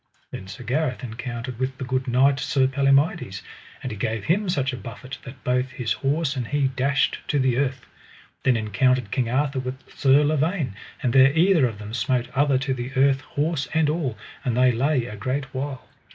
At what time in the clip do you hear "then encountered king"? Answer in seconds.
8.41-9.29